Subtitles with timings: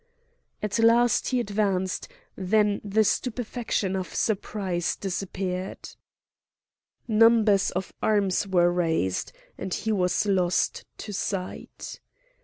[0.63, 5.89] At last he advanced; then the stupefaction of surprise disappeared.
[7.07, 11.99] Numbers of arms were raised, and he was lost to sight.